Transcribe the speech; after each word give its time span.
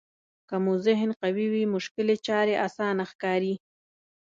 که 0.47 0.55
مو 0.63 0.73
ذهن 0.85 1.09
قوي 1.21 1.45
وي 1.53 1.63
مشکلې 1.75 2.15
چارې 2.27 2.53
اسانه 2.67 3.03
ښکاري. 3.11 3.55